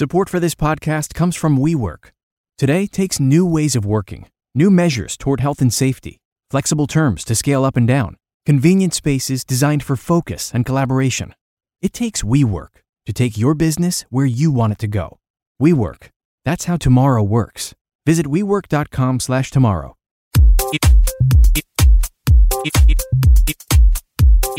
[0.00, 2.12] Support for this podcast comes from WeWork.
[2.56, 6.16] Today takes new ways of working, new measures toward health and safety,
[6.50, 8.16] flexible terms to scale up and down,
[8.46, 11.34] convenient spaces designed for focus and collaboration.
[11.82, 15.18] It takes WeWork to take your business where you want it to go.
[15.60, 16.08] WeWork.
[16.46, 17.74] That's how tomorrow works.
[18.06, 19.96] Visit WeWork.com/tomorrow.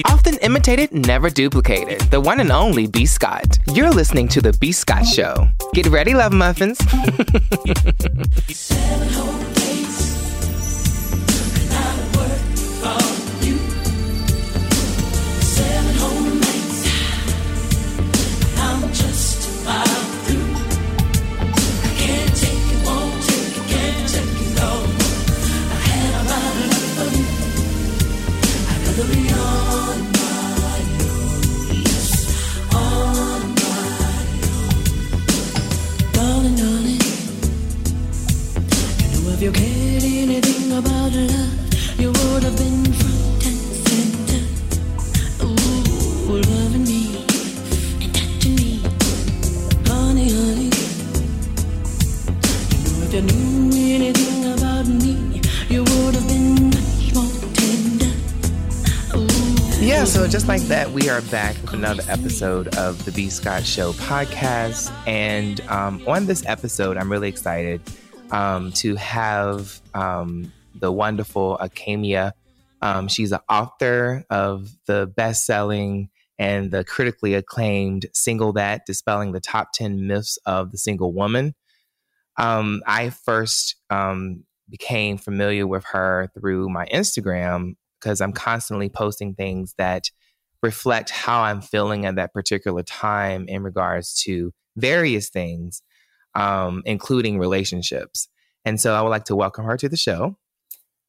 [0.05, 1.99] Often imitated, never duplicated.
[2.11, 3.05] The one and only B.
[3.05, 3.59] Scott.
[3.73, 4.71] You're listening to The B.
[4.71, 5.47] Scott Show.
[5.73, 6.79] Get ready, love muffins.
[39.41, 44.41] if you cared anything about love, you would have been front and center.
[45.43, 47.25] Ooh, loving me
[48.03, 48.83] and touching me,
[49.87, 50.69] honey, honey.
[52.85, 58.13] You know if you knew anything about me, you would have been much more tender.
[59.17, 63.31] Ooh, Yeah, so just like that, we are back with another episode of the B.
[63.31, 64.91] Scott Show podcast.
[65.07, 67.81] And um, on this episode, I'm really excited
[68.31, 72.31] um, to have um, the wonderful Acamea.
[72.81, 79.31] Um, she's an author of the best selling and the critically acclaimed Single That Dispelling
[79.31, 81.53] the Top 10 Myths of the Single Woman.
[82.37, 89.35] Um, I first um, became familiar with her through my Instagram because I'm constantly posting
[89.35, 90.09] things that
[90.63, 95.83] reflect how I'm feeling at that particular time in regards to various things,
[96.35, 98.27] um, including relationships.
[98.65, 100.37] And so I would like to welcome her to the show.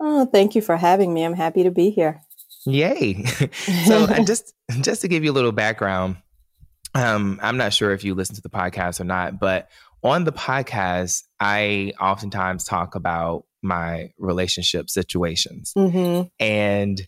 [0.00, 1.22] Oh, thank you for having me.
[1.22, 2.22] I'm happy to be here.
[2.64, 3.24] Yay.
[3.86, 6.16] so and just just to give you a little background,
[6.94, 9.68] um, I'm not sure if you listen to the podcast or not, but
[10.02, 15.72] on the podcast, I oftentimes talk about my relationship situations.
[15.74, 17.00] hmm And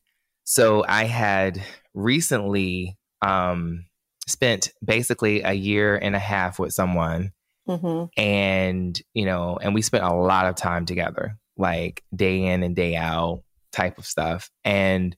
[0.44, 1.62] so I had
[1.94, 3.86] recently um,
[4.28, 7.32] spent basically a year and a half with someone,
[7.66, 12.62] hmm and you know, and we spent a lot of time together, like day in
[12.62, 13.42] and day out
[13.72, 14.50] type of stuff.
[14.64, 15.16] And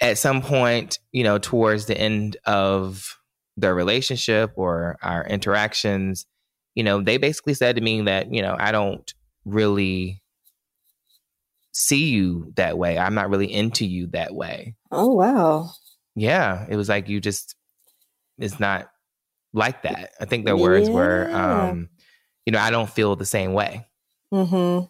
[0.00, 3.18] at some point, you know, towards the end of
[3.56, 6.26] their relationship or our interactions,
[6.74, 9.12] you know, they basically said to me that, you know, I don't
[9.44, 10.22] really
[11.72, 12.98] see you that way.
[12.98, 14.74] I'm not really into you that way.
[14.90, 15.70] Oh, wow.
[16.14, 16.66] Yeah.
[16.68, 17.54] It was like you just
[18.38, 18.88] it's not
[19.52, 20.10] like that.
[20.20, 21.88] I think their words were um,
[22.46, 23.86] you know, I don't feel the same way.
[24.32, 24.86] Mm-hmm.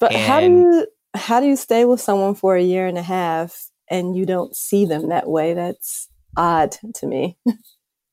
[0.00, 3.02] But how do you how do you stay with someone for a year and a
[3.02, 5.54] half and you don't see them that way?
[5.54, 7.36] That's odd to me.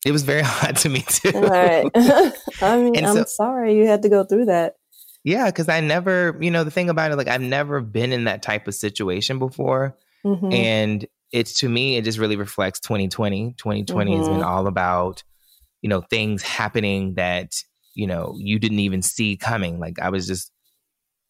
[0.06, 1.32] It was very odd to me too.
[1.34, 1.90] All right.
[2.62, 4.76] I mean, And I'm so- sorry you had to go through that.
[5.24, 8.26] Yeah, because I never, you know, the thing about it, like I've never been in
[8.26, 9.98] that type of situation before.
[10.24, 13.54] hmm And it's to me, it just really reflects 2020.
[13.58, 14.46] 2020 has been Mhm.
[14.46, 15.24] all about,
[15.86, 17.52] you know, things happening that,
[17.94, 19.80] you know, you didn't even see coming.
[19.80, 20.52] Like I was just,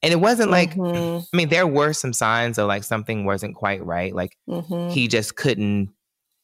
[0.02, 1.26] and it wasn't like, Mhm.
[1.34, 4.16] I mean, there were some signs of like something wasn't quite right.
[4.16, 4.94] Like Mhm.
[4.94, 5.90] he just couldn't.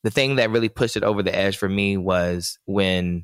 [0.04, 3.24] The thing that really pushed it over the edge for me was when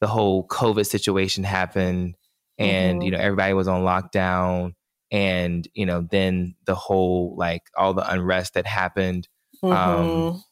[0.00, 2.14] the whole COVID situation happened
[2.56, 3.06] and, Mhm.
[3.06, 4.74] you know, everybody was on lockdown.
[5.10, 9.26] And, you know, then the whole like all the unrest that happened
[9.64, 10.44] um,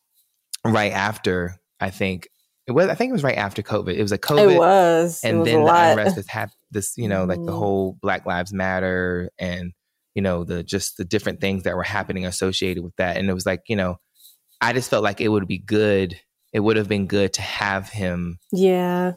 [0.65, 2.28] right after, I think
[2.69, 3.95] it was, I think it was right after COVID.
[3.95, 5.25] It was a COVID it was.
[5.25, 5.91] it and was then the lot.
[5.93, 7.59] unrest has happened this you know like the Mhm.
[7.59, 9.73] whole black lives matter and
[10.15, 13.33] you know the just the different things that were happening associated with that and it
[13.33, 13.97] was like you know
[14.61, 16.21] i just felt like it would be good
[16.53, 19.15] it would have been good to have him Yeah.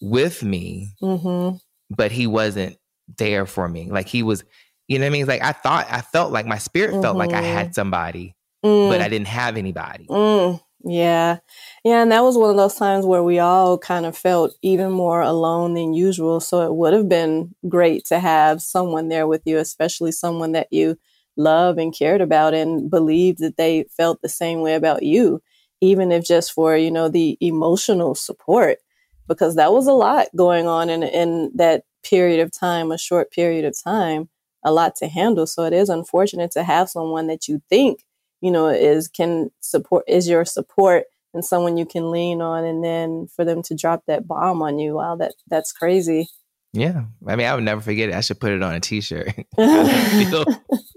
[0.00, 1.50] with me hmm
[1.90, 2.76] but he wasn't
[3.16, 4.44] there for me like he was
[4.86, 7.16] you know what i mean it's like i thought i felt like my spirit felt
[7.16, 8.34] like i had somebody
[8.64, 8.88] Mm.
[8.88, 11.38] but i didn't have anybody Mm, yeah.
[11.84, 12.02] Yeah.
[12.02, 15.20] And that was one of those times where we all kind of felt even more
[15.20, 16.40] alone than usual.
[16.40, 20.68] So it would have been great to have someone there with you, especially someone that
[20.70, 20.96] you
[21.36, 25.42] love and cared about and believed that they felt the same way about you,
[25.80, 28.78] even if just for, you know, the emotional support,
[29.26, 33.30] because that was a lot going on in, in that period of time, a short
[33.32, 34.28] period of time,
[34.64, 35.46] a lot to handle.
[35.46, 38.04] So it is unfortunate to have someone that you think
[38.40, 41.04] you know is can support is your support
[41.34, 44.78] and someone you can lean on and then for them to drop that bomb on
[44.78, 46.26] you wow that that's crazy
[46.74, 47.04] Yeah.
[47.26, 48.14] I mean, I would never forget it.
[48.14, 49.32] I should put it on a t shirt.
[49.58, 50.52] I, don't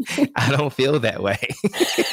[0.06, 1.40] feel- I don't feel that way.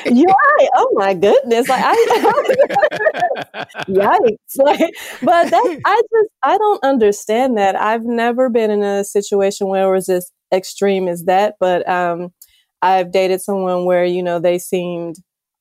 [0.07, 1.95] you're right oh my goodness like i
[3.89, 9.05] yikes like but that i just i don't understand that i've never been in a
[9.05, 12.29] situation where it was as extreme as that but um
[12.83, 15.17] i've dated someone where you know they seemed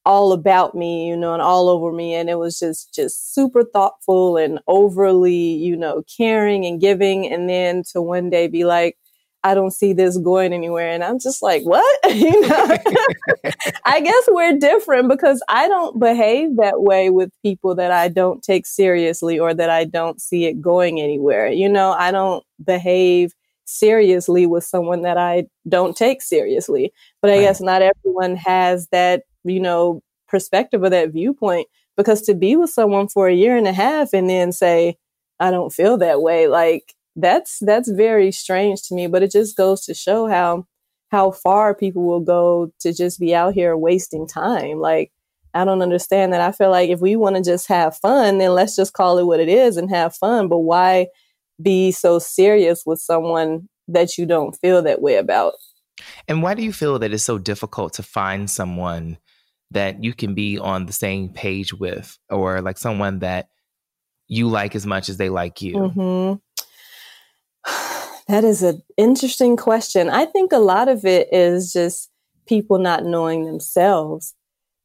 [0.06, 3.64] all about me you know and all over me and it was just just super
[3.64, 8.98] thoughtful and overly you know caring and giving and then to one day be like
[9.44, 12.78] i don't see this going anywhere and i'm just like what you know
[13.86, 18.44] I guess we're different because I don't behave that way with people that I don't
[18.44, 21.48] take seriously or that I don't see it going anywhere.
[21.48, 23.34] You know, I don't behave
[23.68, 26.94] seriously with someone that I don't take seriously.
[27.22, 27.42] But I Right.
[27.42, 31.68] guess not everyone has that, you know, perspective or that viewpoint
[31.98, 34.98] because to be with someone for a year and a half and then say,
[35.40, 39.58] I don't feel that way, like that's that's very strange to me, but it just
[39.58, 40.66] goes to show how
[41.12, 44.80] how far people will go to just be out here wasting time.
[44.80, 45.12] Like,
[45.54, 46.42] I don't understand that.
[46.42, 49.26] I feel like if we want to just have fun, then let's just call it
[49.26, 50.48] what it is and have fun.
[50.50, 51.08] But why
[51.62, 55.54] be so serious with someone that you don't feel that way about?
[56.28, 59.18] And why do you feel that it's so difficult to find someone
[59.72, 63.50] that you can be on the same page with, or like someone that
[64.28, 65.90] you like as much as they like you?
[65.90, 66.34] hmm
[68.28, 70.10] That is an interesting question.
[70.10, 72.10] I think a lot of it is just
[72.46, 74.34] people not knowing themselves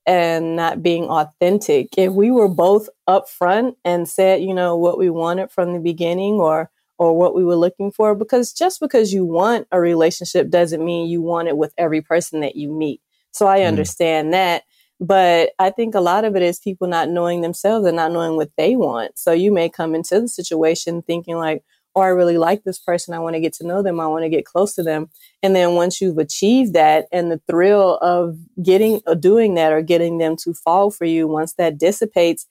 [0.07, 1.97] and not being authentic.
[1.97, 6.35] If we were both upfront and said, you know, what we wanted from the beginning
[6.35, 10.85] or or what we were looking for, because just because you want a relationship doesn't
[10.85, 13.01] mean you want it with every person that you meet.
[13.33, 13.69] So I Mm.
[13.69, 14.65] understand that.
[15.01, 18.37] But I think a lot of it is people not knowing themselves and not knowing
[18.37, 19.19] what they want.
[19.19, 23.15] So you may come into the situation thinking like, oh, I really like this person.
[23.15, 24.01] I want to get to know them.
[24.01, 25.09] I want to get close to them.
[25.43, 29.83] And then once you've achieved that and the thrill of getting or doing that or
[29.83, 32.47] getting them to fall for you, once that dissipates,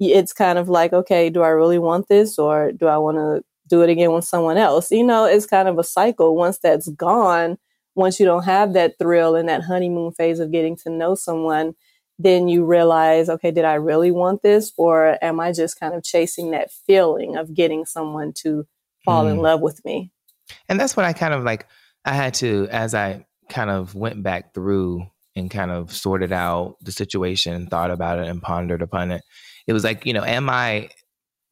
[0.00, 3.42] it's kind of like, okay, do I really want this or do I want to
[3.68, 4.90] do it again with someone else?
[4.90, 6.36] You know, it's kind of a cycle.
[6.36, 7.58] Once that's gone,
[7.94, 11.74] once you don't have that thrill and that honeymoon phase of getting to know someone,
[12.18, 14.72] then you realize, okay, did I really want this?
[14.76, 18.66] Or am I just kind of chasing that feeling of getting someone to
[19.04, 19.42] fall in Hmm.
[19.42, 20.10] love with me?
[20.68, 21.66] And that's what I kind of like,
[22.04, 25.06] I had to, as I kind of went back through
[25.36, 29.22] and kind of sorted out the situation, thought about it and pondered upon it.
[29.66, 30.90] It was like, you know, am I,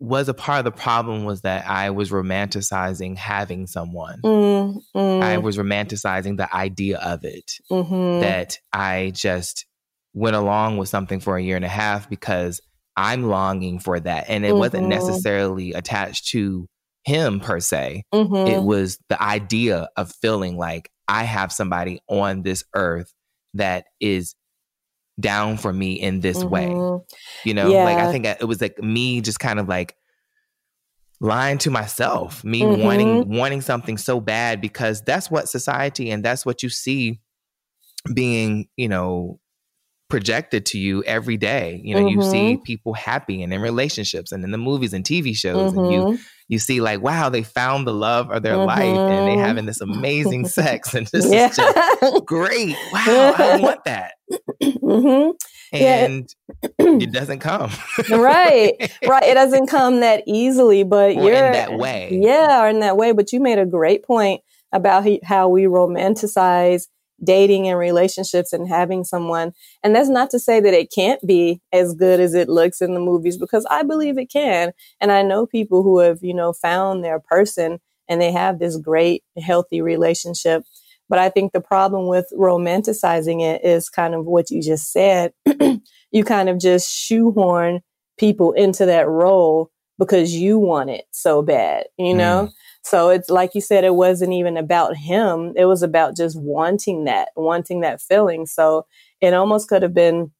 [0.02, 4.20] was a part of the problem was that I was romanticizing having someone.
[4.24, 7.52] Mm, mm, I was romanticizing the idea of it.
[7.70, 9.66] mhm, that I just
[10.14, 12.60] went along with something for a year and a half because
[12.96, 14.24] I'm longing for that.
[14.28, 14.88] And it wasn't Mhm.
[14.88, 16.66] necessarily attached to
[17.04, 18.04] him per se.
[18.14, 23.12] mhm, It was the idea of feeling like I have somebody on this earth
[23.54, 24.34] that is
[25.18, 26.68] down for me in this way.
[26.72, 27.04] mhm.
[27.44, 29.94] You know, like I think it was like me just kind of like
[31.20, 32.82] lying to myself, me Mhm.
[32.82, 37.20] wanting wanting something so bad because that's what society and that's what you see
[38.14, 39.38] being, you know,
[40.08, 41.80] projected to you every day.
[41.84, 45.34] You know, you see people happy and in relationships and in the movies and TV
[45.36, 46.18] shows and you Mhm.
[46.50, 49.46] You see like wow, they found the love of their life and they Mhm.
[49.46, 51.48] having this amazing sex and this yeah.
[51.48, 52.76] is just great.
[52.92, 54.12] Wow, I want that.
[54.62, 55.32] Mhm.
[55.72, 56.04] Yeah.
[56.04, 56.34] And
[56.78, 57.70] it doesn't come.
[58.10, 58.72] right
[59.08, 62.18] right it doesn't come that easily but Or you're in that way.
[62.20, 64.40] yeah or in that way but you made a great point
[64.72, 66.88] about he, how we romanticize
[67.22, 69.52] dating and relationships and having someone.
[69.82, 72.94] And that's not to say that it can't be as good as it looks in
[72.94, 74.72] the movies because i believe it can.
[75.00, 78.76] And i know people who have you know found their person and they have this
[78.76, 80.64] great healthy relationship.
[81.08, 85.32] But i think the problem with romanticizing it is kind of what you just said.
[86.12, 87.82] You kind of just shoehorn
[88.18, 92.16] people into that role because you want it so bad, you mm.
[92.16, 92.50] know?
[92.82, 95.52] So it's like you said, it wasn't even about him.
[95.56, 98.46] It was about just wanting that, wanting that feeling.
[98.46, 98.86] So
[99.20, 100.32] it almost could have been,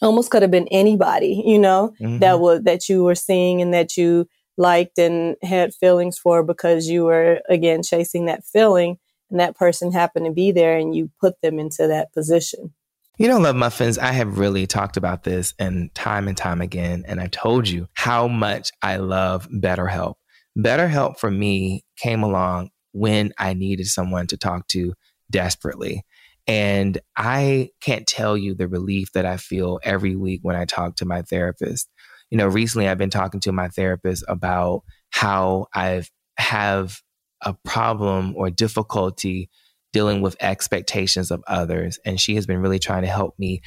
[0.00, 2.20] almost could have been anybody, you know, Mhm.
[2.20, 6.88] that was, that you were seeing and that you liked and had feelings for because
[6.88, 8.98] you were again chasing that feeling
[9.30, 12.72] and that person happened to be there and you put them into that position.
[13.18, 17.04] You know, Love Muffins, I have really talked about this and time and time again.
[17.06, 20.14] And I told you how much I love BetterHelp.
[20.58, 24.94] BetterHelp for me came along when I needed someone to talk to
[25.30, 26.04] desperately.
[26.46, 30.96] And I can't tell you the relief that I feel every week when I talk
[30.96, 31.88] to my therapist.
[32.30, 37.00] you know, recently I've been talking to my therapist about how I've have
[37.42, 39.50] a problem or difficulty
[39.92, 41.98] dealing with expectations of others.
[42.04, 43.62] And she has been really trying to help me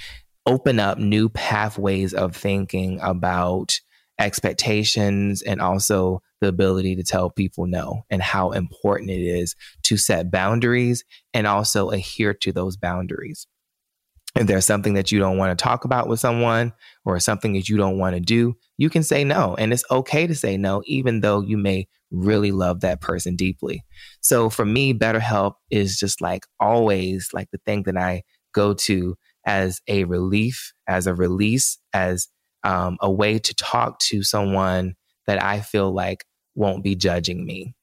[0.45, 3.79] open up new pathways of thinking about
[4.21, 9.97] expectations and also the ability to tell people no and how important it is to
[9.97, 13.47] set boundaries and also adhere to those boundaries.
[14.35, 16.71] If there's something that you don't want to talk about with someone
[17.03, 19.55] or something that you don't want to do, you can say no.
[19.55, 23.83] And it's okay to say no, even though you may really love that person deeply.
[24.21, 28.23] So for me, BetterHelp is just like always like the thing that I
[28.53, 32.29] go to as a relief, as a release, as
[32.63, 34.96] um, a way to talk to someone
[35.27, 36.25] that I feel like
[36.56, 37.75] won't be judging me.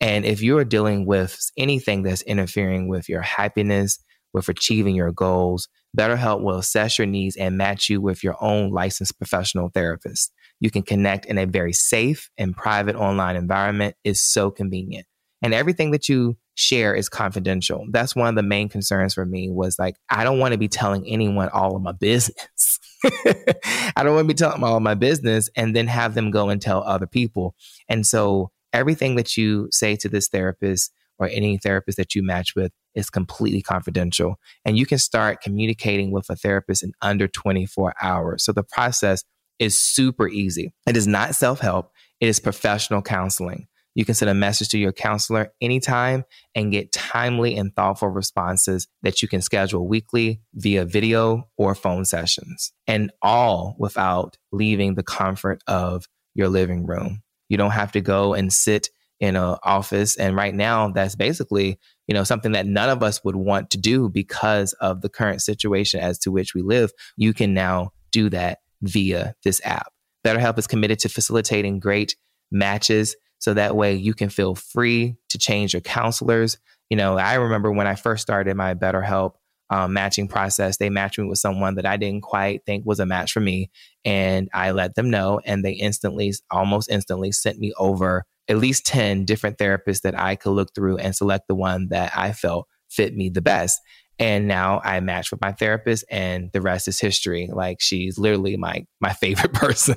[0.00, 3.98] And if you're dealing with anything that's interfering with your happiness,
[4.32, 8.70] with achieving your goals, BetterHelp will assess your needs and match you with your own
[8.70, 10.32] licensed professional therapist.
[10.60, 13.96] You can connect in a very safe and private online environment.
[14.04, 15.06] is so convenient.
[15.42, 17.86] And everything that you share is confidential.
[17.90, 20.68] That's one of the main concerns for me was like, I don't want to be
[20.68, 22.78] telling anyone all of my business.
[23.04, 26.60] I don't want to be telling all my business and then have them go and
[26.60, 27.54] tell other people.
[27.88, 32.54] And so everything that you say to this therapist or any therapist that you match
[32.54, 34.36] with is completely confidential.
[34.64, 38.44] And you can start communicating with a therapist in under 24 hours.
[38.44, 39.24] So the process
[39.58, 40.72] is super easy.
[40.86, 43.66] It is not self help, it is professional counseling.
[44.00, 48.88] You can send a message to your counselor anytime and get timely and thoughtful responses
[49.02, 55.02] that you can schedule weekly via video or phone sessions, and all without leaving the
[55.02, 57.20] comfort of your living room.
[57.50, 58.88] You don't have to go and sit
[59.18, 60.16] in an office.
[60.16, 63.78] And right now, that's basically, you know, something that none of us would want to
[63.78, 66.90] do because of the current situation as to which we live.
[67.18, 69.92] You can now do that via this app.
[70.24, 72.16] BetterHelp is committed to facilitating great
[72.50, 76.58] matches so that way you can feel free to change your counselors.
[76.88, 79.32] You know, I remember when I first started my BetterHelp
[79.70, 83.06] um, matching process, they matched me with someone that I didn't quite think was a
[83.06, 83.70] match for me.
[84.04, 88.84] And I let them know, and they instantly, almost instantly, sent me over at least
[88.86, 92.66] 10 different therapists that I could look through and select the one that I felt
[92.88, 93.80] fit me the best.
[94.18, 97.48] And now I match with my therapist and the rest is history.
[97.50, 99.96] Like she's literally my my favorite person.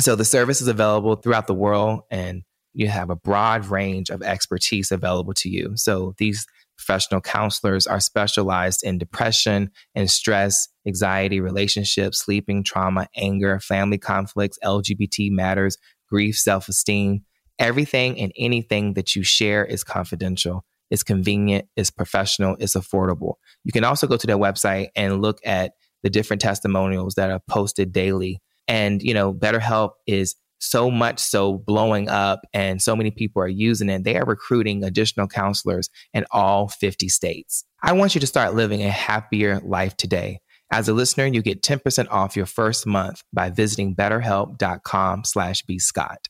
[0.00, 4.22] So the service is available throughout the world and you have a broad range of
[4.22, 5.72] expertise available to you.
[5.76, 6.46] So these
[6.76, 14.58] professional counselors are specialized in depression and stress, anxiety, relationships, sleeping, trauma, anger, family conflicts,
[14.64, 17.22] LGBT matters, grief, self-esteem,
[17.58, 20.64] Everything and anything that you share is confidential.
[20.90, 23.34] It's convenient, it's professional, it's affordable.
[23.62, 25.72] You can also go to their website and look at
[26.02, 28.40] the different testimonials that are posted daily.
[28.68, 33.48] And, you know, BetterHelp is so much so blowing up and so many people are
[33.48, 34.04] using it.
[34.04, 37.64] They are recruiting additional counselors in all 50 states.
[37.82, 40.40] I want you to start living a happier life today.
[40.72, 46.28] As a listener, you get 10% off your first month by visiting betterhelp.com slash bscott.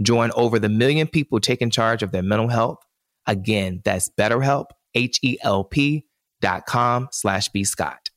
[0.00, 2.78] Join over the million people taking charge of their mental health.
[3.26, 6.06] Again, that's BetterHelp, H-E-L-P
[6.42, 8.10] dot com slash B Scott.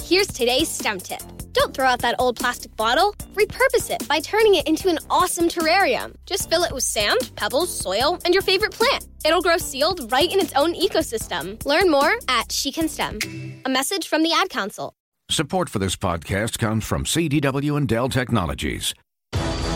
[0.00, 1.20] Here's today's STEM tip.
[1.52, 3.12] Don't throw out that old plastic bottle.
[3.34, 6.14] Repurpose it by turning it into an awesome terrarium.
[6.26, 9.06] Just fill it with sand, pebbles, soil, and your favorite plant.
[9.24, 11.64] It'll grow sealed right in its own ecosystem.
[11.64, 13.62] Learn more at She Can STEM.
[13.64, 14.94] A message from the Ad Council.
[15.30, 18.92] Support for this podcast comes from CDW and Dell Technologies.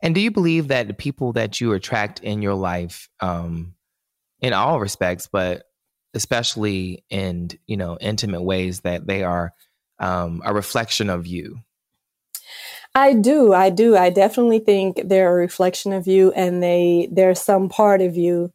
[0.00, 3.74] And do you believe that the people that you attract in your life, um,
[4.40, 5.64] in all respects, but
[6.12, 9.52] especially in you know intimate ways, that they are
[9.98, 11.60] um, a reflection of you?
[12.94, 13.52] I do.
[13.52, 13.96] I do.
[13.96, 18.52] I definitely think they're a reflection of you, and they there's some part of you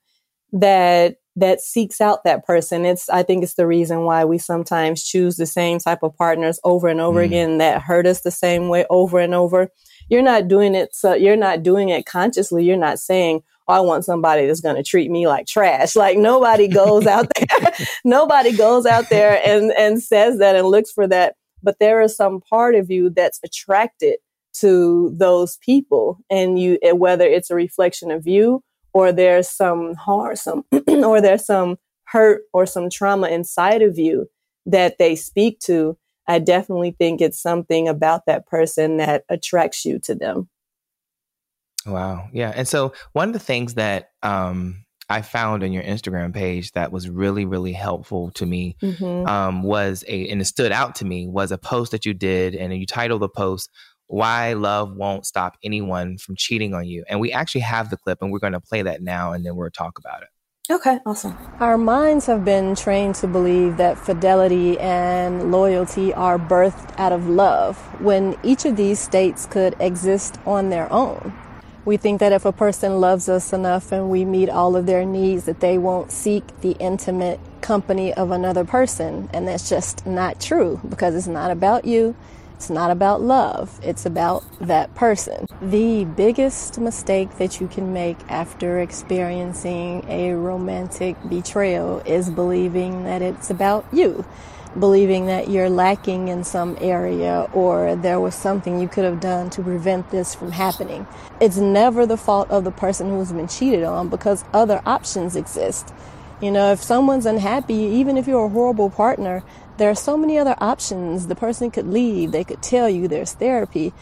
[0.54, 2.86] that that seeks out that person.
[2.86, 6.60] It's I think it's the reason why we sometimes choose the same type of partners
[6.64, 7.26] over and over mm.
[7.26, 9.70] again that hurt us the same way over and over
[10.10, 12.66] you're not doing it so you're not doing it consciously.
[12.66, 15.96] You're not saying oh, i want somebody that's going to treat me like trash.
[15.96, 17.72] Like nobody goes out there
[18.04, 21.36] nobody goes out there and and says that and looks for that.
[21.62, 24.18] But there is some part of you that's attracted
[24.62, 28.64] to those people and you whether it's a reflection of you
[28.94, 34.28] or there's some harm some or there's some hurt or some trauma inside of you
[34.66, 35.98] that they speak to
[36.30, 40.48] i definitely think it's something about that person that attracts you to them
[41.86, 42.28] Wow.
[42.34, 42.52] Yeah.
[42.56, 46.92] And so one of the things that um, I found on your Instagram page that
[46.92, 49.28] was really, really helpful to me Mhm.
[49.28, 52.54] um, was a, and it stood out to me, was a post that you did.
[52.54, 53.70] And you titled the post,
[54.08, 57.06] Why Love Won't Stop Anyone from Cheating on You.
[57.08, 59.56] And we actually have the clip and we're going to play that now and then
[59.56, 60.30] we'll talk about it.
[60.72, 61.36] Okay, awesome.
[61.60, 67.28] Our minds have been trained to believe that fidelity and loyalty are birthed out of
[67.28, 71.34] love when each of these states could exist on their own.
[71.86, 75.06] We think that if a person loves us enough and we meet all of their
[75.06, 79.28] needs, that they won't seek the intimate company of another person.
[79.34, 82.16] And that's just not true because it's not about you.
[82.60, 83.80] It's not about love.
[83.82, 85.48] It's about that person.
[85.62, 93.22] The biggest mistake that you can make after experiencing a romantic betrayal is believing that
[93.22, 94.26] it's about you.
[94.78, 99.50] Believing that you're lacking in some area or there was something you could have done
[99.52, 101.08] to prevent this from happening.
[101.40, 105.94] It's never the fault of the person who's been cheated on because other options exist.
[106.42, 109.44] You know, if someone's unhappy, even if you're a horrible partner,
[109.80, 111.28] there are so many other options.
[111.28, 113.94] The person could leave, they could tell you there's therapy.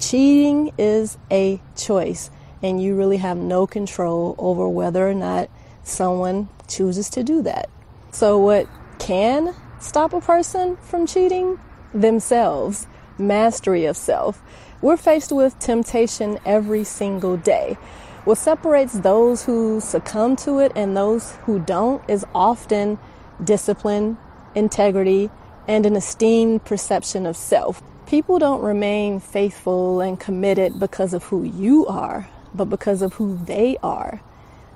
[0.00, 2.30] Cheating is a choice,
[2.62, 5.50] and you really have no control over whether or not
[5.82, 7.68] someone chooses to do that.
[8.10, 8.66] So, what
[8.98, 11.60] can stop a person from cheating?
[11.92, 12.86] Themselves,
[13.18, 14.42] mastery of self.
[14.80, 17.76] We're faced with temptation every single day.
[18.24, 22.98] What separates those who succumb to it and those who don't is often
[23.42, 24.16] discipline,
[24.54, 25.30] integrity,
[25.68, 27.82] and an esteemed perception of self.
[28.06, 33.36] People don't remain faithful and committed because of who you are, but because of who
[33.36, 34.22] they are.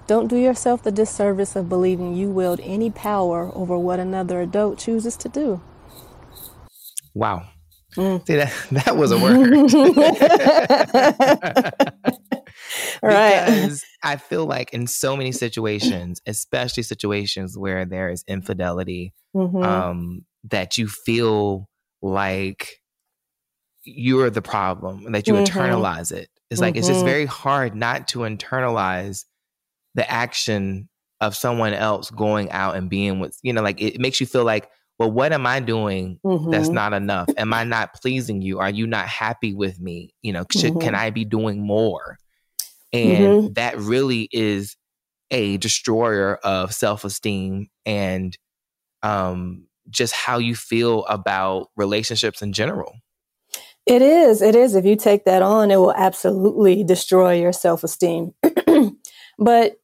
[0.07, 4.79] Don't do yourself the disservice of believing you wield any power over what another adult
[4.79, 5.61] chooses to do.
[7.14, 7.44] Wow.
[7.96, 8.27] Mm.
[8.27, 9.51] See, that, that was a word.
[13.03, 13.45] Right.
[13.45, 19.62] Because I feel like in so many situations, especially situations where there is infidelity, Mhm.
[19.65, 21.69] um, that you feel
[22.01, 22.81] like
[23.85, 25.45] you're the problem and that you Mhm.
[25.47, 26.29] internalize it.
[26.51, 27.05] It's like it's just Mhm.
[27.05, 29.25] very hard not to internalize
[29.95, 30.88] the action
[31.21, 34.45] of someone else going out and being with, you know, like it makes you feel
[34.45, 36.75] like, well, what am I doing that's Mhm.
[36.75, 37.33] not enough?
[37.37, 38.59] Am I not pleasing you?
[38.61, 40.15] Are you not happy with me?
[40.23, 40.99] You know, should, can Mhm.
[40.99, 42.19] I be doing more?
[42.92, 43.55] And Mm-hmm.
[43.55, 44.76] that really is
[45.31, 48.37] a destroyer of self esteem and
[49.02, 52.94] um, just how you feel about relationships in general.
[53.87, 54.42] It is.
[54.42, 54.74] It is.
[54.74, 58.35] If you take that on, it will absolutely destroy your self esteem.
[59.38, 59.76] but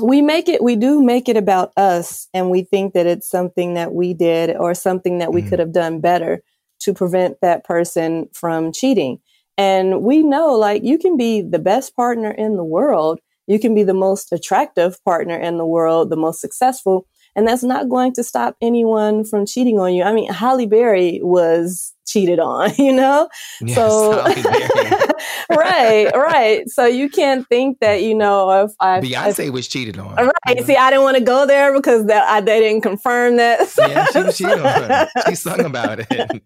[0.00, 3.74] we make it, we do make it about us, and we think that it's something
[3.74, 5.48] that we did or something that we Mhm.
[5.48, 6.42] could have done better
[6.80, 9.20] to prevent that person from cheating.
[9.56, 13.74] And we know, like, you can be the best partner in the world, you can
[13.74, 18.12] be the most attractive partner in the world, the most successful, and that's not going
[18.14, 20.02] to stop anyone from cheating on you.
[20.02, 23.28] I mean, Halle Berry was cheated on, you know?
[23.60, 25.06] Yes, so.
[25.50, 26.68] right, right.
[26.68, 30.14] So you can't think that, you know, if I if- Beyonce was cheated on.
[30.16, 30.30] Right.
[30.48, 30.62] you know?
[30.64, 33.60] See, I didn't want to go there because that I, they didn't confirm that.
[33.78, 35.08] yeah, she was cheated on.
[35.28, 36.42] She sung about it.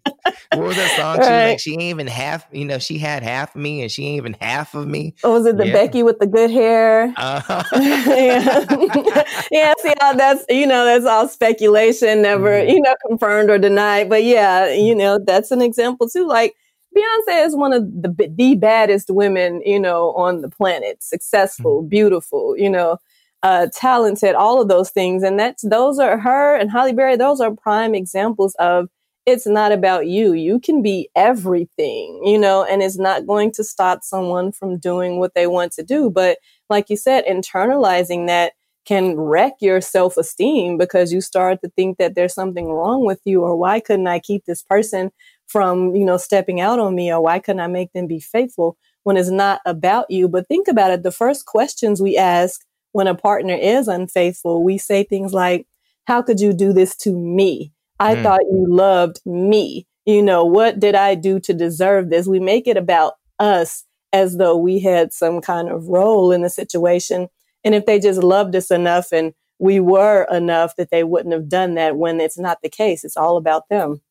[0.53, 1.15] what was that song?
[1.23, 4.05] She like, she ain't even half, you know, she had half of me and she
[4.05, 5.13] ain't even half of me.
[5.23, 5.73] Or was it the Yeah.
[5.73, 7.13] Becky with the good hair?
[7.17, 9.23] Uh, yeah.
[9.51, 12.69] yeah, see how that's you know, that's all speculation, never, Mhm.
[12.71, 14.09] you know, confirmed or denied.
[14.09, 16.27] But yeah, you know, that's an example too.
[16.27, 16.55] Like
[16.97, 21.03] Beyonce is one of the the baddest women, you know, on the planet.
[21.03, 22.97] Successful, beautiful, you know,
[23.43, 25.21] uh, talented, all of those things.
[25.23, 28.89] And that's those are her and Halle Berry, those are prime examples of
[29.25, 30.33] it's not about you.
[30.33, 35.19] You can be everything, you know, and it's not going to stop someone from doing
[35.19, 36.09] what they want to do.
[36.11, 36.37] But
[36.69, 38.53] like you said, internalizing that
[38.85, 43.19] can wreck your self esteem because you start to think that there's something wrong with
[43.25, 45.11] you or why couldn't I keep this person
[45.47, 48.77] from, you know, stepping out on me or why couldn't I make them be faithful
[49.03, 50.27] when it's not about you.
[50.27, 51.03] But think about it.
[51.03, 55.67] The first questions we ask when a partner is unfaithful, we say things like,
[56.07, 57.71] how could you do this to me?
[57.99, 58.23] I Mm.
[58.23, 59.87] thought you loved me.
[60.05, 62.27] You know, what did I do to deserve this?
[62.27, 66.49] We make it about us as though we had some kind of role in the
[66.49, 67.27] situation.
[67.63, 71.49] And if they just loved us enough and we were enough that they wouldn't have
[71.49, 73.03] done that when it's not the case.
[73.03, 74.01] It's all about them.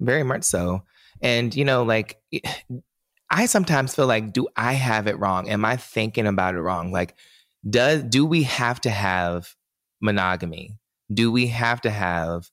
[0.00, 0.82] Very much so.
[1.20, 2.18] And, you know, like,
[3.30, 5.48] I sometimes feel like, do I have it wrong?
[5.48, 6.92] Am I thinking about it wrong?
[6.92, 7.14] Like,
[7.68, 9.54] does do we have to have
[10.00, 10.78] monogamy?
[11.12, 12.48] Do we have to have,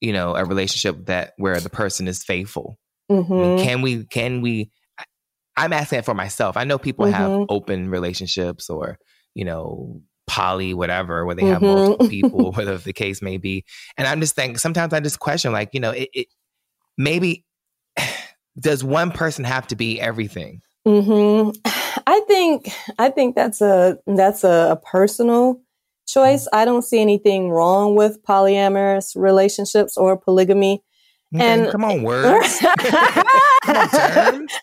[0.00, 2.78] you know, a relationship that where the person is faithful?
[3.10, 3.58] I mean, Mhm.
[3.58, 4.04] can we?
[4.04, 4.70] Can we?
[5.56, 6.56] I'm asking it for myself.
[6.56, 7.46] I know people have Mhm.
[7.48, 8.98] open relationships or,
[9.34, 11.66] you know, poly, whatever, where they have Mhm.
[11.66, 13.64] multiple people, whatever the case may be.
[13.96, 16.26] And I'm just thinking, sometimes I just question, like, you know, it, it
[16.98, 17.44] maybe
[18.58, 20.60] does one person have to be everything?
[20.84, 21.50] hmm
[22.06, 25.60] I think I think that's a that's a, a personal
[26.06, 26.48] choice.
[26.52, 30.82] I don't see anything wrong with polyamorous relationships or polygamy.
[31.34, 32.58] Okay, And- come on, words.
[32.60, 33.26] come
[33.68, 34.46] on,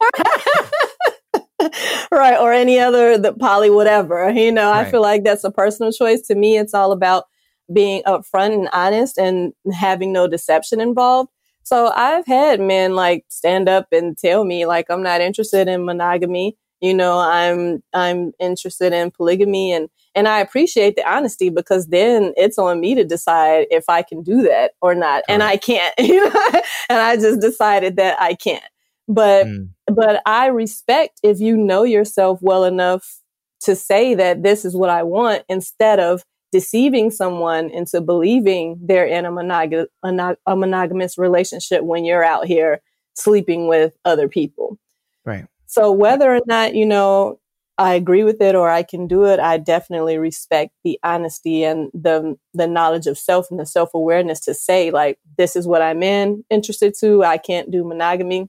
[2.12, 5.92] right or any other the poly whatever you know i feel like that's a personal
[5.92, 7.26] choice to me it's all about
[7.74, 11.30] being upfront and honest and having no deception involved
[11.66, 15.86] so i've had men like stand up and tell me like i'm not interested in
[15.86, 16.56] monogamy.
[16.80, 19.74] You know i'm i'm interested in polygamy.
[19.74, 24.02] And and i appreciate the honesty because then it's on me to decide if i
[24.02, 25.24] can do that or not.
[25.28, 26.62] And i can't you know?
[26.90, 28.64] And i just decided that i can't.
[29.08, 33.20] But Mm, but I respect if you know yourself well enough
[33.62, 39.06] to say that this is what I want instead of deceiving someone into believing they're
[39.06, 42.82] in a, monog- a no- a monogamous relationship when you're out here
[43.16, 44.78] sleeping with other people.
[45.26, 45.46] Right.
[45.66, 47.40] So whether or not, you know,
[47.78, 51.92] I agree with it or I can do it, I definitely respect the honesty and
[51.94, 56.02] the the knowledge of self and the self-awareness to say like this is what I'm
[56.02, 58.48] in interested to, I can't do monogamy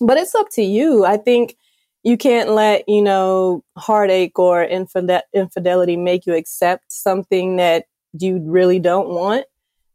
[0.00, 1.04] but it's up to you.
[1.04, 1.56] I think
[2.06, 8.40] you can't let, you know, heartache or infide- infidelity make you accept something that you
[8.44, 9.44] really don't want.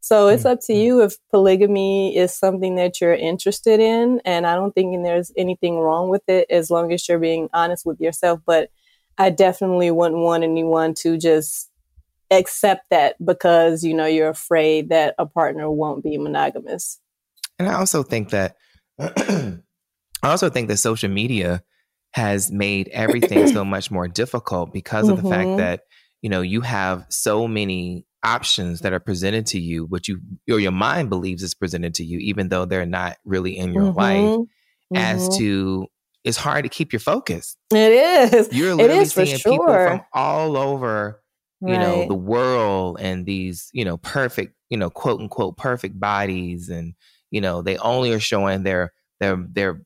[0.02, 0.82] So it's up to mm-hmm.
[0.82, 4.20] you if polygamy is something that you're interested in.
[4.26, 7.86] And I don't think there's anything wrong with it as long as you're being honest
[7.86, 8.40] with yourself.
[8.44, 8.68] But
[9.16, 11.70] I definitely wouldn't want anyone to just
[12.30, 17.00] accept that because, you know, you're afraid that a partner won't be monogamous.
[17.58, 18.56] And I also think that
[18.98, 19.56] I
[20.22, 21.62] also think that social media
[22.12, 25.56] has made everything so much more difficult because of the fact Mhm.
[25.58, 25.80] that
[26.20, 30.20] you know you have so many options that are presented to you, what you
[30.50, 33.90] or your mind believes is presented to you, even though they're not really in your
[33.92, 34.30] life.
[34.30, 34.46] Mhm.
[34.94, 35.36] As Mhm.
[35.38, 35.86] to
[36.24, 37.56] it's hard to keep your focus.
[37.72, 37.76] It
[38.32, 38.48] is.
[38.52, 40.06] You're literally is for seeing people from sure.
[40.12, 41.20] all over
[41.64, 46.68] you know the world and these you know perfect you know quote unquote perfect bodies
[46.68, 46.94] and
[47.30, 49.80] you know they only are showing their their their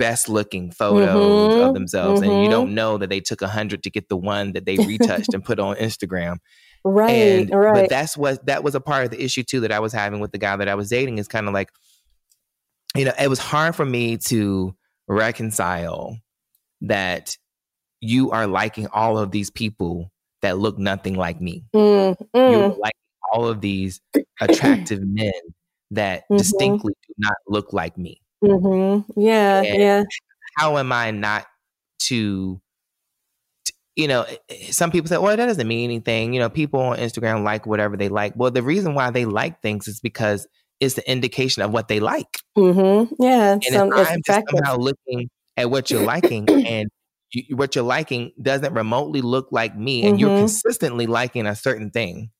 [0.00, 2.50] best looking photos of Mhm, themselves and you mhm.
[2.50, 5.44] don't know that they took a hundred to get the one that they retouched and
[5.44, 6.38] put on instagram
[6.84, 7.74] Right, and right.
[7.82, 10.18] but that's what that was a part of the issue too that i was having
[10.20, 11.68] with the guy that i was dating is kind of like
[12.96, 14.74] you know it was hard for me to
[15.06, 16.16] reconcile
[16.80, 17.36] that
[18.00, 20.10] you are liking all of these people
[20.40, 22.78] that look nothing like me Mm, you're mm.
[22.78, 22.94] like
[23.32, 24.00] all of these
[24.40, 25.32] attractive men
[25.90, 26.38] that Mhm.
[26.38, 28.20] distinctly do not look like me.
[28.42, 30.04] Hmm Yeah, And yeah.
[30.56, 31.46] How am I not
[32.08, 32.60] to,
[33.96, 36.32] you know, eh, eh, some people say, well, that doesn't mean anything.
[36.32, 38.34] You know, people on Instagram like whatever they like.
[38.36, 40.46] Well, the reason why they like things is because
[40.80, 42.38] it's the indication of what they like.
[42.56, 43.14] Mm-hmm.
[43.22, 46.88] Yeah, And some, if I'm just somehow looking at what you're liking and
[47.32, 50.32] you, what you're liking doesn't remotely look like me, and you're Mhm.
[50.32, 52.30] consistently liking a certain thing,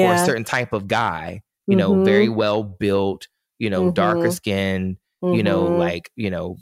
[0.00, 2.30] or a certain type of guy, you know, very Mhm.
[2.30, 4.98] well built, you know, darker Mhm.
[5.22, 5.78] Skin, you know, Mhm.
[5.78, 6.56] like, you know,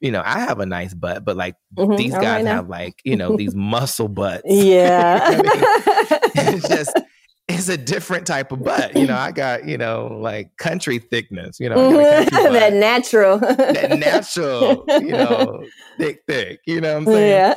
[0.00, 1.96] you know, I have a nice butt, but like Mhm.
[1.96, 4.42] these guys right have like, you know, these muscle butts.
[4.48, 5.30] Yeah.
[5.30, 5.42] Mean,
[6.54, 6.92] it's just
[7.46, 8.96] it's a different type of butt.
[8.96, 13.38] You know, I got, you know, like country thickness, you know, that natural.
[13.38, 15.62] that natural, you know,
[15.98, 16.60] thick, thick.
[16.66, 17.54] You know what I'm saying?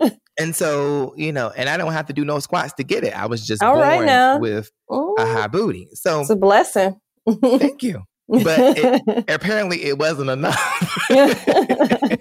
[0.00, 0.08] Yeah.
[0.40, 3.12] And so, you know, and I don't have to do no squats to get it.
[3.14, 5.88] I was just All born right with a high booty.
[5.92, 6.96] So it's a blessing.
[7.42, 8.04] thank you.
[8.28, 10.58] But it, apparently it wasn't enough.
[11.10, 12.16] yeah,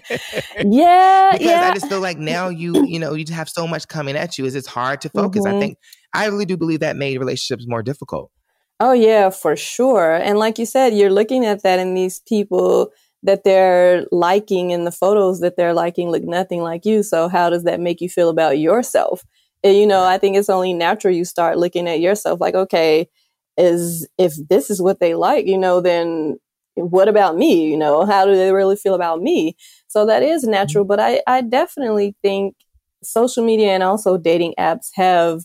[0.64, 1.62] because yeah.
[1.62, 4.46] I just feel like now you, you know, you have so much coming at you
[4.46, 5.46] is it's hard to focus.
[5.46, 5.60] I Mhm.
[5.60, 5.78] think
[6.14, 8.32] I really do believe that made relationships more difficult.
[8.80, 10.16] Oh yeah, for sure.
[10.16, 12.92] And like you said, you're looking at that in these people
[13.24, 17.02] that they're liking in the photos that they're liking look nothing like you.
[17.04, 19.24] So how does that make you feel about yourself?
[19.64, 23.10] And, you know, I think it's only natural you start looking at yourself like, okay,
[23.58, 26.38] is if this is what they like, you know, then
[26.76, 27.70] what about me?
[27.70, 29.56] You know, how do they really feel about me?
[29.88, 30.52] So that is mm-hmm.
[30.52, 32.56] natural, but I, I definitely think
[33.04, 35.42] social media and also dating apps have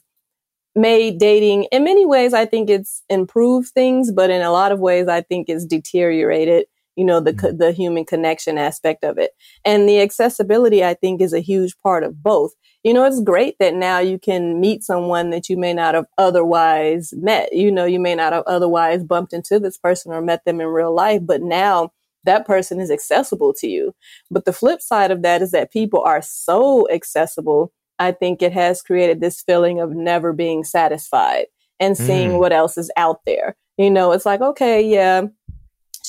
[0.75, 4.81] made dating in many ways i think it's improved things but in a lot of
[4.81, 6.65] ways i think it's deteriorated
[6.97, 9.33] you know, the, co- the human connection aspect of it.
[9.65, 12.53] And the accessibility, I think, is a huge part of both.
[12.85, 16.07] You know, it's great that now you can meet someone that you may not have
[16.19, 17.53] otherwise met.
[17.53, 20.67] You know, you may not have otherwise bumped into this person or met them in
[20.67, 21.93] real life, but now
[22.25, 23.95] that person is accessible to you.
[24.31, 27.73] But the flip side of that is that people are so accessible.
[27.99, 31.47] I think it has created this feeling of never being satisfied
[31.81, 32.39] and seeing Mm.
[32.39, 33.57] what else is out there.
[33.79, 35.23] You know, it's like, okay, yeah,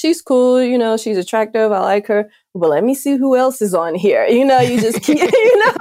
[0.03, 0.61] she's cool.
[0.61, 1.71] You know, she's attractive.
[1.71, 2.29] I like her.
[2.53, 4.25] But let me see who else is on here.
[4.25, 5.73] You know, you just keep, you know,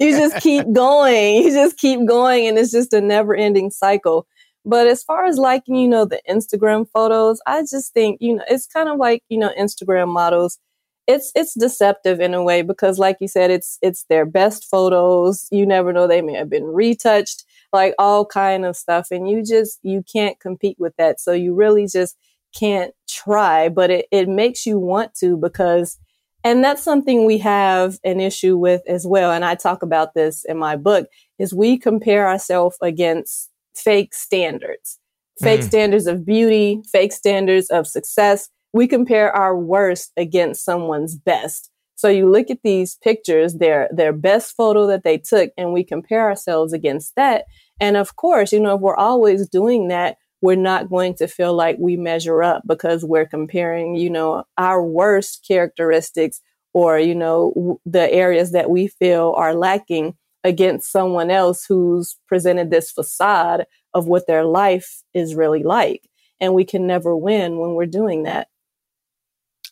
[0.00, 1.44] you just keep going.
[1.44, 2.46] You just keep going.
[2.46, 4.26] And it's just a never ending cycle.
[4.64, 8.44] But as far as liking, you know, the Instagram photos, I just think, you know,
[8.48, 10.58] it's kind of like, you know, Instagram models.
[11.06, 15.46] It's it's deceptive in a way because like you said, it's it's their best photos.
[15.50, 19.08] You never know they may have been retouched, like all kind of stuff.
[19.10, 21.18] And you just you can't compete with that.
[21.18, 22.14] So you really just
[22.54, 25.98] can't try, but it, it makes you want to because
[26.44, 29.32] and that's something we have an issue with as well.
[29.32, 34.98] And I talk about this in my book is we compare ourselves against fake standards,
[35.42, 35.64] fake Mm.
[35.64, 38.48] standards of beauty, fake standards of success.
[38.72, 41.70] We compare our worst against someone's best.
[41.96, 45.82] So you look at these pictures, their their best photo that they took, and we
[45.82, 47.46] compare ourselves against that.
[47.80, 51.54] And of course, you know, if we're always doing that, we're not going to feel
[51.54, 56.40] like we measure up because we're comparing, you know, our worst characteristics
[56.72, 62.70] or, you know, the areas that we feel are lacking against someone else who's presented
[62.70, 66.08] this facade of what their life is really like.
[66.40, 68.48] And we can never win when we're doing that.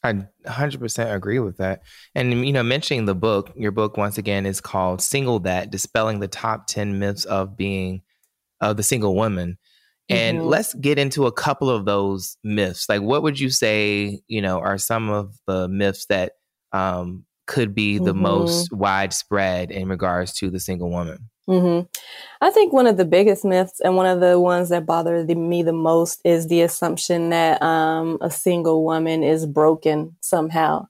[0.02, 1.82] I 100% agree with that.
[2.14, 6.20] And, you know, mentioning the book, your book, once again, is called Single That Dispelling
[6.20, 8.02] the Top 10 Myths of Being
[8.60, 9.58] of the Single Woman.
[10.08, 10.46] And Mhm.
[10.46, 12.88] let's get into a couple of those myths.
[12.88, 16.32] Like, what would you say, you know, are some of the myths that
[16.72, 18.20] um, could be the Mhm.
[18.20, 21.30] most widespread in regards to the single woman?
[21.48, 21.80] hmm
[22.40, 25.34] I think one of the biggest myths and one of the ones that bother the,
[25.36, 30.86] me the most is the assumption that um, a single woman is broken somehow.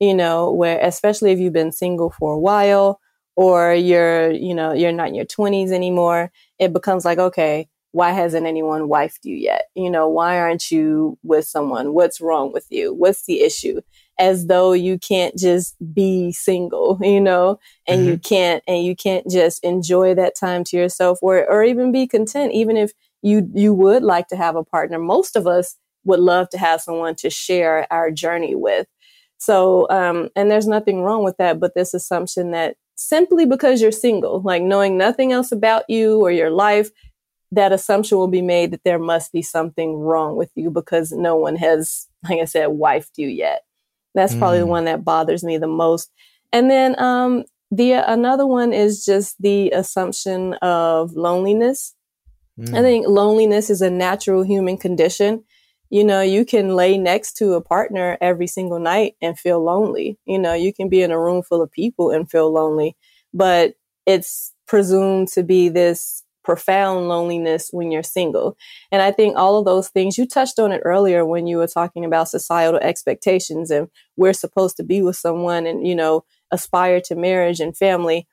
[0.00, 3.00] You know, where especially if you've been single for a while
[3.36, 8.12] or you're, you know, you're not in your 20s anymore, it becomes like, okay, why
[8.12, 9.66] hasn't anyone wifed you yet?
[9.74, 11.92] You know, why aren't you with someone?
[11.92, 12.94] What's wrong with you?
[12.94, 13.80] What's the issue?
[14.18, 19.28] As though you can't just be single, you know, and you can't and you can't
[19.30, 23.74] just enjoy that time to yourself or or even be content even if you you
[23.74, 27.28] would like to have a partner most of us would love to have someone to
[27.30, 28.86] share our journey with
[29.38, 33.92] so um and there's nothing wrong with that but this assumption that simply because you're
[33.92, 36.90] single like knowing nothing else about you or your life
[37.52, 41.36] that assumption will be made that there must be something wrong with you because no
[41.36, 43.62] one has like i said wifed you yet
[44.14, 44.68] that's probably the Mm.
[44.68, 46.10] one that bothers me the most
[46.52, 51.94] and then um, the another one is just the assumption of loneliness.
[52.58, 52.76] Mm.
[52.76, 55.44] I think loneliness is a natural human condition.
[55.88, 60.18] You know, you can lay next to a partner every single night and feel lonely.
[60.24, 62.96] You know, you can be in a room full of people and feel lonely,
[63.32, 63.74] but
[64.06, 68.56] it's presumed to be this profound loneliness when you're single.
[68.90, 71.66] And I think all of those things, you touched on it earlier when you were
[71.66, 77.00] talking about societal expectations and we're supposed to be with someone and, you know, aspire
[77.02, 78.26] to marriage and family.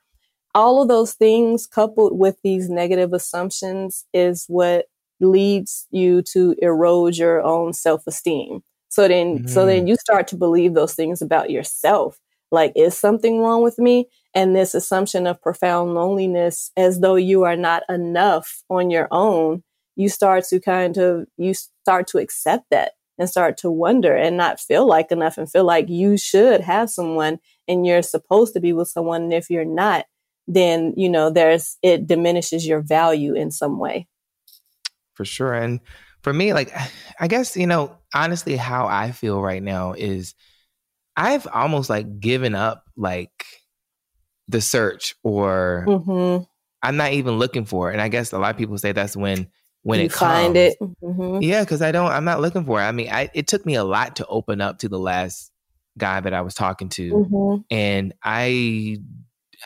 [0.55, 4.85] All of those things coupled with these negative assumptions is what
[5.19, 8.63] leads you to erode your own self-esteem.
[8.89, 9.89] So then so then mm.
[9.89, 12.19] you start to believe those things about yourself.
[12.51, 14.07] Like is something wrong with me?
[14.37, 19.63] And this assumption of profound loneliness as though you are not enough on your own,
[19.95, 24.37] you start to kind of you start to accept that and start to wonder and
[24.37, 28.59] not feel like enough and feel like you should have someone and you're supposed to
[28.59, 30.05] be with someone and if you're not
[30.47, 34.07] then you know there's it diminishes your value in some way
[35.17, 35.53] for sure.
[35.53, 35.81] And
[36.21, 36.71] for me, like,
[37.19, 40.35] I guess, you know, honestly, how I feel right now is
[41.17, 43.45] I've almost like given up like
[44.47, 46.37] the search or hmm
[46.81, 47.93] I'm not even looking for it.
[47.93, 49.47] And I guess a lot of people say that's when,
[49.81, 50.75] when you it find comes.
[50.75, 52.83] it hmm Yeah, because I don't, I'm not looking for it.
[52.85, 55.51] I mean, I, it took me a lot to open up to the last
[55.97, 57.23] guy that I was talking to.
[57.23, 58.97] hmm And I,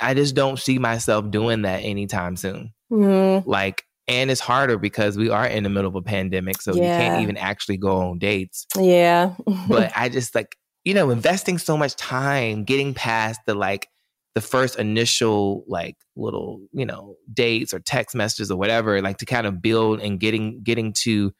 [0.01, 2.73] I just don't see myself doing that anytime soon.
[2.89, 6.61] hmm Like, and it's harder because we are in the middle of a pandemic.
[6.61, 8.67] So you can't even actually go on dates.
[8.77, 9.35] yeah
[9.67, 13.87] But I just like, you know, investing so much time getting past the like,
[14.35, 19.25] the first initial like little you know dates or text messages or whatever like to
[19.25, 21.33] kind of build and getting getting to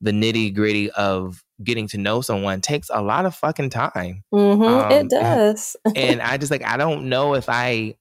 [0.00, 4.22] the nitty gritty of getting to know someone takes a lot of fucking time.
[4.30, 5.76] hmm Um, it does.
[5.94, 7.96] and I just like I don't know if I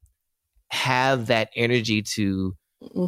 [0.69, 2.55] have that energy to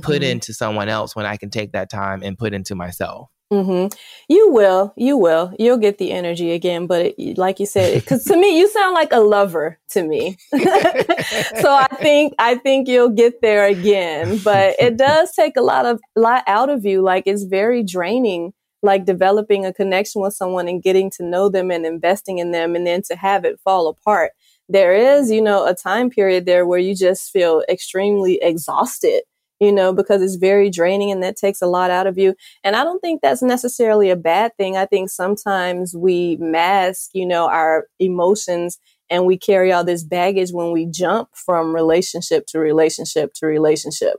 [0.01, 0.31] put Mhm.
[0.31, 3.29] into someone else when I can take that time and put into myself.
[3.51, 3.87] Hmm
[4.27, 6.85] You will, you will, you'll get the energy again.
[6.87, 10.37] But it, like you said, because to me, you sound like a lover to me.
[11.55, 14.39] so I think I think you'll get there again.
[14.39, 17.01] But it does take a lot of lot out of you.
[17.01, 18.53] Like it's very draining.
[18.83, 22.75] Like developing a connection with someone and getting to know them and investing in them,
[22.75, 24.33] and then to have it fall apart.
[24.69, 29.23] There is, you know, a time period there where you just feel extremely exhausted.
[29.59, 32.35] You know, because it's very draining and that takes a lot out of you.
[32.63, 34.77] And I don't think that's necessarily a bad thing.
[34.77, 38.77] I think sometimes we mask, you know, our emotions
[39.09, 44.17] and we carry all this baggage when we jump from relationship to relationship to relationship.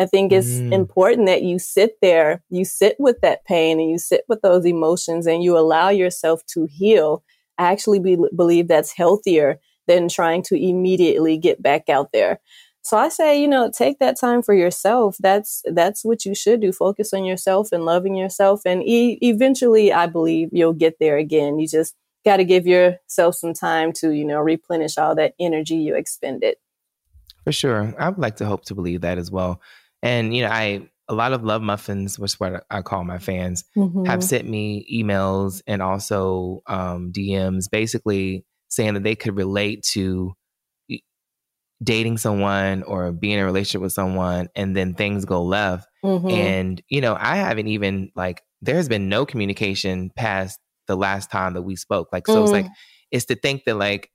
[0.00, 0.72] I think it's Mm.
[0.72, 4.64] important that you sit there, you sit with that pain and you sit with those
[4.66, 7.22] emotions and you allow yourself to heal.
[7.58, 12.40] I actually be- believe that's healthier than trying to immediately get back out there.
[12.82, 15.16] So I say, you know, take that time for yourself.
[15.20, 16.72] That's that's what you should do.
[16.72, 21.58] Focus on yourself and loving yourself, and e- eventually, I believe you'll get there again.
[21.58, 25.76] You just got to give yourself some time to, you know, replenish all that energy
[25.76, 26.56] you expended.
[27.44, 27.94] For sure.
[27.98, 29.60] I would like to hope to believe that as well.
[30.02, 33.18] And you know, I a lot of love muffins, which is what I call my
[33.18, 33.64] fans,
[34.06, 40.34] have sent me emails and also um, DMs, basically saying that they could relate to
[41.82, 45.88] dating someone or being in a relationship with someone, and then things go left.
[46.04, 46.30] Mhm.
[46.32, 51.54] And you know, I haven't even like there's been no communication past the last time
[51.54, 52.08] that we spoke.
[52.12, 52.62] Like, so it's Mm.
[52.62, 52.66] like
[53.10, 54.10] it's to think that like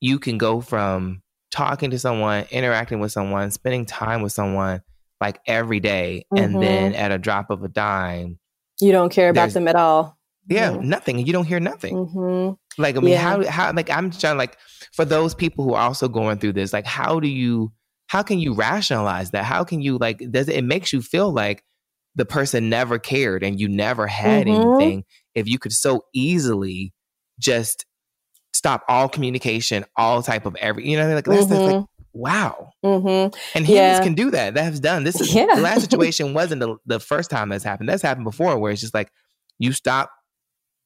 [0.00, 4.82] you can go from talking to someone, interacting with someone, spending time with someone
[5.20, 6.60] like every day, and Mhm.
[6.60, 8.38] then at a drop of a dime,
[8.80, 10.16] you don't care about them at all.
[10.50, 10.82] yeah, Mhm.
[10.84, 11.18] nothing.
[11.26, 11.94] You don't hear nothing.
[12.06, 12.50] hmm
[12.80, 13.20] Like, I mean, Yeah.
[13.22, 14.56] how how like I'm just trying like
[14.92, 17.72] for those people who are also going through this, like how do you
[18.08, 19.44] how can you rationalize that?
[19.44, 21.62] How can you like does it, it makes you feel like
[22.14, 24.50] the person never cared and you never had Mhm.
[24.80, 26.92] anything if you could so easily
[27.38, 27.84] just
[28.52, 32.70] stop all communication, all type of every you know, like that's, that's like wow.
[32.82, 32.88] hmm
[33.54, 33.74] And humans Mm-hmm.
[33.74, 34.00] Yeah.
[34.02, 34.54] can do that.
[34.54, 35.04] That's done.
[35.04, 35.46] This is Yeah.
[35.54, 37.88] the last situation wasn't the, the first time that's happened.
[37.88, 39.10] That's happened before where it's just like
[39.58, 40.10] you stop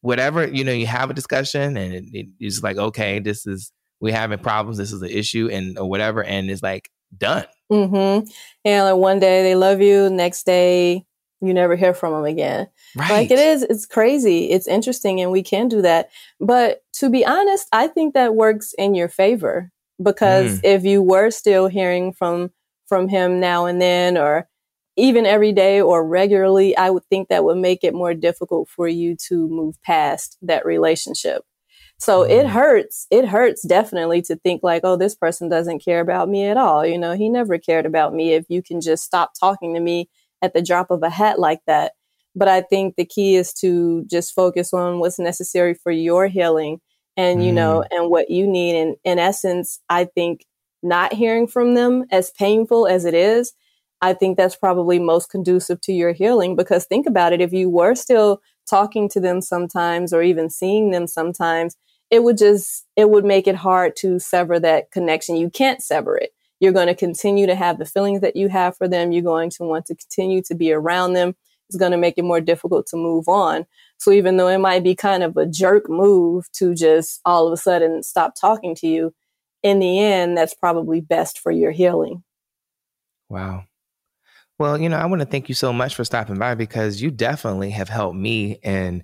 [0.00, 3.72] whatever, you know, you have a discussion and it, it- it's like, okay, this is
[4.02, 7.46] we're having problems, this is the issue and or whatever, and it's like done.
[7.70, 8.18] hmm
[8.64, 11.06] And like one day they love you, next day
[11.40, 12.68] you never hear from them again.
[12.96, 13.10] Right.
[13.10, 14.50] Like it is, it's crazy.
[14.50, 16.10] It's interesting, and we can do that.
[16.40, 19.70] But to be honest, I think that works in your favor
[20.02, 22.50] because if you were still hearing from
[22.86, 24.48] from him now and then, or
[24.96, 28.88] even every day or regularly, I would think that would make it more difficult for
[28.88, 31.44] you to move past that relationship.
[32.02, 32.50] So it Mm.
[32.50, 33.06] hurts.
[33.12, 36.84] It hurts definitely to think like, oh, this person doesn't care about me at all.
[36.84, 38.32] You know, he never cared about me.
[38.32, 40.08] If you can just stop talking to me
[40.42, 41.92] at the drop of a hat like that.
[42.34, 46.80] But I think the key is to just focus on what's necessary for your healing
[47.16, 48.74] and, you know, and what you need.
[48.80, 50.44] And in essence, I think
[50.82, 53.52] not hearing from them, as painful as it is,
[54.00, 57.40] I think that's probably most conducive to your healing because think about it.
[57.40, 61.76] If you were still talking to them sometimes or even seeing them sometimes,
[62.12, 65.34] it would just, it would make it hard to sever that connection.
[65.34, 66.34] You can't sever it.
[66.60, 69.12] You're going to continue to have the feelings that you have for them.
[69.12, 71.34] You're going to want to continue to be around them.
[71.68, 73.64] It's going to make it more difficult to move on.
[73.96, 77.52] So even though it might be kind of a jerk move to just all of
[77.54, 79.14] a sudden stop talking to you,
[79.62, 82.22] in the end, that's probably best for your healing.
[83.30, 83.64] Wow.
[84.58, 87.10] Well, you know, I want to thank you so much for stopping by because you
[87.10, 89.02] definitely have helped me and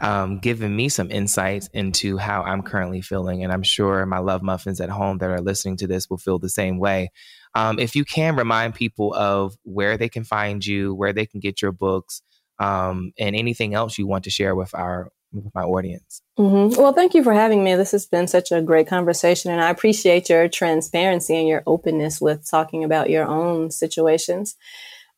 [0.00, 3.44] um, given me some insights into how I'm currently feeling.
[3.44, 6.38] And I'm sure my love muffins at home that are listening to this will feel
[6.38, 7.10] the same way.
[7.54, 11.40] Um, if you can remind people of where they can find you, where they can
[11.40, 12.22] get your books,
[12.58, 16.22] um, and anything else you want to share with our with my audience.
[16.36, 17.74] hmm Well, thank you for having me.
[17.76, 22.20] This has been such a great conversation, and I appreciate your transparency and your openness
[22.20, 24.56] with talking about your own situations.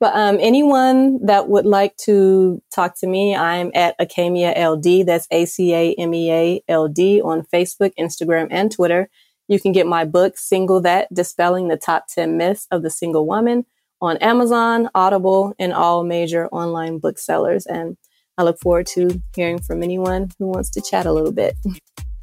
[0.03, 5.07] But um, anyone that would like to talk to me, I'm at Acamea LD.
[5.07, 9.09] That's A C A M E A L D on Facebook, Instagram, and Twitter.
[9.47, 13.29] You can get my book, Single That Dispelling the Top 10 Myths of the Single
[13.29, 13.65] Woman,
[14.01, 17.65] on Amazon, Audible, and all major online booksellers.
[17.65, 17.97] And
[18.37, 21.55] I look forward to hearing from anyone who wants to chat a little bit.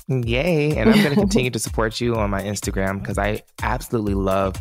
[0.09, 0.75] Yay.
[0.75, 4.57] And I'm going to continue to support you on my Instagram because I absolutely love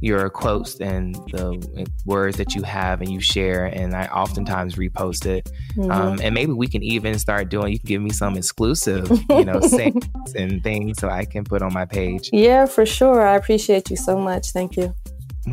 [0.00, 5.26] your quotes and the words that you have and you share, and I oftentimes repost
[5.26, 5.50] it.
[5.76, 5.90] Mhm.
[5.92, 7.72] Um, and maybe we can even start doing.
[7.72, 11.60] You can give me some exclusive, you know, sayings and things so I can put
[11.62, 12.30] on my page.
[12.32, 13.26] yeah, for sure.
[13.26, 14.52] I appreciate you so much.
[14.52, 14.94] Thank you.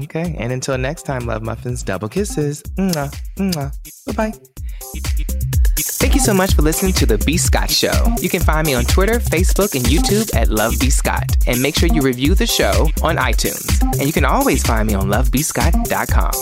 [0.04, 0.36] Okay.
[0.38, 2.62] And until next time, love muffins, double kisses.
[2.78, 3.72] Mwah, mwah.
[4.16, 5.28] Bye bye.
[5.96, 7.38] Thank you so much for listening to The B.
[7.38, 8.14] Scott Show.
[8.20, 10.90] You can find me on Twitter, Facebook, and YouTube at Love B.
[10.90, 11.38] Scott.
[11.48, 13.82] And make sure you review the show on iTunes.
[13.82, 16.34] And you can always find me on lovebscott.com.